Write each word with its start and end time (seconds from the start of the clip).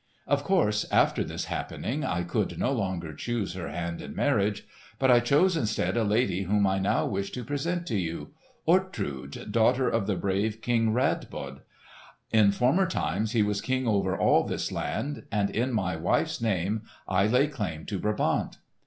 "Of 0.25 0.43
course, 0.43 0.83
after 0.91 1.23
this 1.23 1.45
happening, 1.45 2.03
I 2.03 2.23
could 2.23 2.57
no 2.57 2.71
longer 2.71 3.13
choose 3.13 3.53
her 3.53 3.69
hand 3.69 4.01
in 4.01 4.15
marriage. 4.15 4.65
But 4.97 5.11
I 5.11 5.19
chose 5.19 5.55
instead 5.55 5.95
a 5.95 6.03
lady 6.03 6.41
whom 6.45 6.65
I 6.65 6.79
now 6.79 7.05
wish 7.05 7.29
to 7.33 7.43
present 7.43 7.85
to 7.85 7.95
you—Ortrud, 7.95 9.51
daughter 9.51 9.87
of 9.87 10.07
the 10.07 10.15
brave 10.15 10.59
King 10.59 10.91
Radbod. 10.91 11.59
In 12.31 12.51
former 12.51 12.87
times 12.87 13.33
he 13.33 13.43
was 13.43 13.61
king 13.61 13.87
over 13.87 14.17
all 14.17 14.43
this 14.43 14.71
land; 14.71 15.25
and 15.31 15.51
in 15.51 15.71
my 15.71 15.95
wife's 15.95 16.41
name 16.41 16.81
I 17.07 17.27
lay 17.27 17.45
claim 17.45 17.85
to 17.85 17.99
Brabant." 17.99 18.57